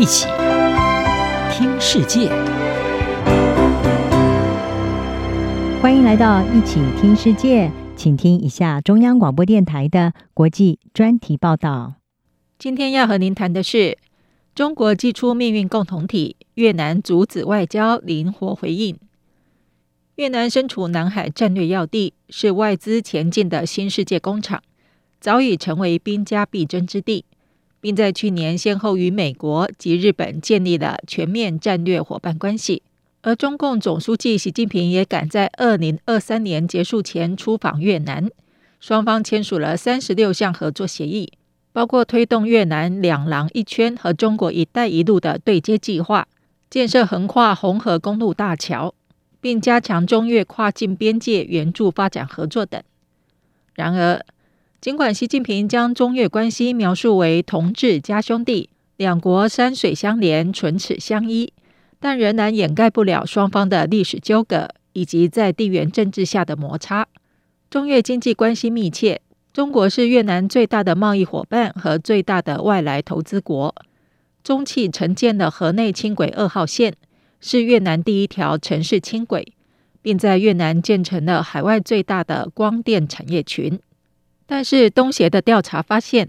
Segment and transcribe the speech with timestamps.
[0.00, 0.26] 一起
[1.52, 2.30] 听世界，
[5.82, 11.96] 欢迎来到一起听世界，请听一下中央广播电台的国际专题报道。
[12.58, 13.98] 今天要和您谈的是
[14.54, 18.96] 中国祭出命运共同体，越南阻止外交灵活回应。
[20.14, 24.62] 越南身处南海战略要地，是外资前进的新世界工厂，
[25.20, 27.26] 早已成为兵家必争之地。
[27.80, 32.82] 并在去年先后与美国及日本建立了全面战略伙伴关系，
[33.22, 38.30] 而中共总书记习近平也赶在二零二三年结束前出访越南，
[38.78, 41.32] 双方签署了三十六项合作协议，
[41.72, 46.26] 包括推动越南两廊一圈和中国“一带一路”的对接计划，
[46.68, 48.94] 建设横跨红河公路大桥，
[49.40, 52.82] 并加强中越跨境边界援助发展合作等。
[53.74, 54.24] 然而，
[54.80, 61.52] 尽管习近平将中越关系描述为同志加兄弟，两国山水相连、唇齿相依，
[61.98, 67.06] 但仍然掩盖不了双方的历史纠葛以及在地缘政治下的摩擦。
[67.68, 69.20] 中越经济关系密切，
[69.52, 73.74] 中国是越南最大的贸易伙伴和最大的外来投资国。
[74.42, 76.94] 中汽承建的河内轻轨二号线
[77.38, 79.52] 是越南第一条城市轻轨，
[80.00, 83.78] 并在越南建成了海外最大的光电产业群。
[84.50, 86.28] 但是东协的调查发现，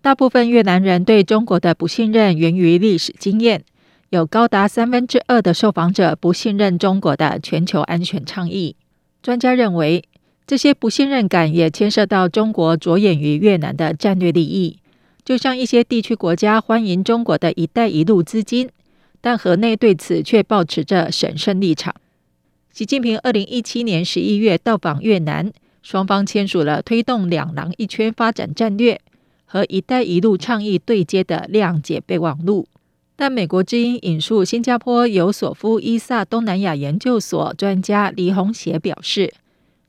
[0.00, 3.64] 大部分越南人对中国的不信任源于历史经验，
[4.10, 8.76] 有高达三分之二的受访者不信任中国的全球安全倡议。
[9.20, 10.04] 专家认为，
[10.46, 14.78] 这些不信任感也牵涉到中国着眼于越南的战略利益，
[15.24, 18.70] 就像一些地区国家欢迎中国的一带一路资金，
[19.20, 21.92] 但河内对此却保持着审慎立场。
[22.72, 25.52] 习近平二零一七年十一月到访越南。
[25.86, 29.00] 双方签署了推动“两廊一圈”发展战略
[29.44, 32.66] 和“一带一路”倡议对接的谅解备忘录。
[33.14, 39.32] 但美国之音引述新加坡尤索夫伊萨东南亚研究所专家黎宏协表示，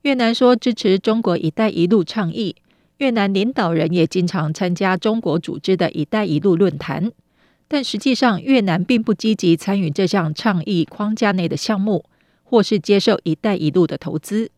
[0.00, 2.56] 越南说支持中国“一带一路”倡议，
[2.96, 7.12] 越南领导人也经常参加中国组织的一带一路论坛，
[7.68, 12.06] 但实际上越南并不积极参与这项倡议框架内的项目，
[12.42, 14.50] 或是接受“一带一路”的投资。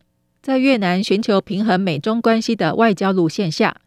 [0.45, 3.77] 在越南寻求平衡美中关系的外交路线下，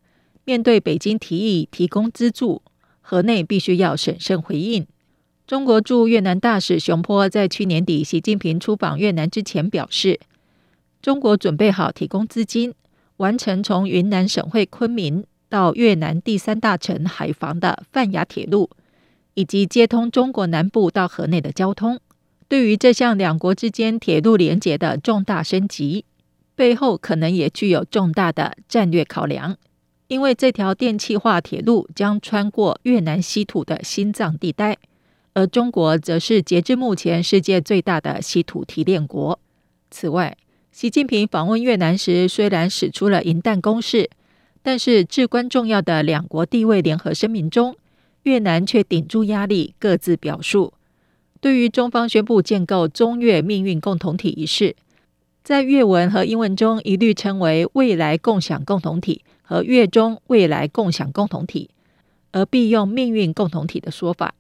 [0.44, 2.62] 面对北京提议提供资助，
[3.00, 4.84] 河内必须要审慎回应。
[5.46, 10.18] 中国驻越南大使熊波在去年底习近平出访越南之前表示，
[11.00, 12.74] 中国准备好提供资金，
[13.18, 18.68] 完成从云南省会昆明到越南第三大城海防的泛亚铁路，
[19.34, 22.00] 以及接通中国南部到河内的交通。
[22.48, 26.04] 对于这项两国之间铁路连接的重大升级，
[26.58, 29.56] 背后可能也具有重大的战略考量，
[30.08, 34.76] 因为这条电气化铁路将穿过越南稀土的心脏地带，
[35.34, 39.38] 而中国则是截至目前世界最大的稀土提炼国。
[39.88, 40.36] 此外，
[40.72, 44.10] 习近平访问越南时虽然使出了银弹攻势，
[44.60, 47.76] 但是至关重要的两国地位联合声明中，
[48.24, 50.72] 越南却顶住压力，各自表述。
[51.40, 54.74] 对于中方宣布建构中越命运共同体一事，
[55.48, 61.70] 在越文和英文中一律称为“未来共享共同体”和“越中未来共享共同体”，
[62.32, 64.34] 而必用“命运共同体”的说法。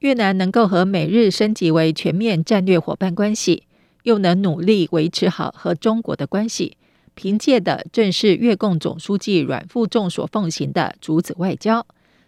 [0.00, 3.62] 越南能够和美日升级为全面战略伙伴关系，
[4.02, 6.76] 又能努力维持好和中国的关系，
[7.14, 11.86] 凭借的正是越共总书记阮富仲所奉行的“阻止外交”，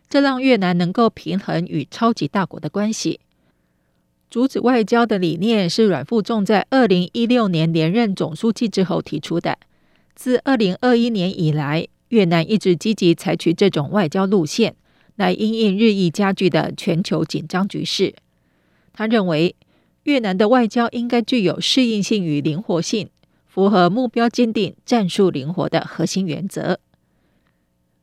[0.09, 3.19] 这让越南能够平衡与超级大国的关系。
[4.31, 9.59] 阻止外交的理念是阮富仲在二零一六年连任总书记之后提出的。
[10.15, 14.77] 自二零二一年以来，越南一直积极采取这种外交路线，
[15.17, 18.15] 来因应日益加剧的全球紧张局势。
[18.93, 19.57] 他认为，
[20.05, 23.11] 越南的外交应该具有适应性与灵活性，
[23.49, 26.79] 符合目标坚定、战术灵活的核心原则。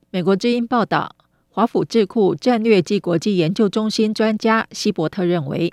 [0.09, 1.15] 美国之音报道，
[1.47, 5.71] 华府智库战略暨国际研究中心专家希伯特认为。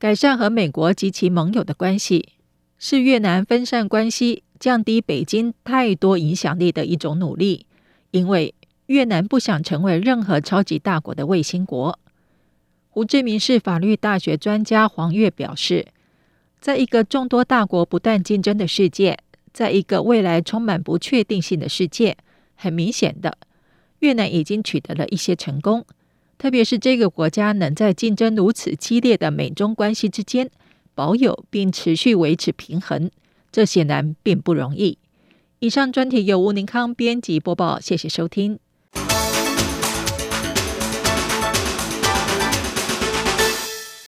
[0.00, 2.30] 改善和美国及其盟友的关系，
[2.78, 7.66] 是越南分散关系、降低北京太多影响力的一种努力。
[8.10, 8.54] 因为
[8.86, 11.98] 越南不想成为任何超级大国的卫星国。
[12.88, 15.86] 胡志明市法律大学专家黄月表示，
[16.62, 19.18] 在一个众多大国不断竞争的世界，
[19.52, 22.16] 在一个未来充满不确定性的世界，
[22.54, 23.36] 很明显的，
[23.98, 25.84] 越南已经取得了一些成功。
[26.40, 30.50] 特别是这个国家能在竞争如此激烈的美中关系之间
[30.94, 33.10] 保有并持续维持平衡，
[33.52, 34.96] 这显然并不容易。
[35.58, 38.58] 以上专题由吴宁康编辑播报，谢谢收听。